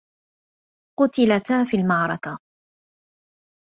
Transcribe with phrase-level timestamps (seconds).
[0.99, 2.37] قُتلتا في المعركة.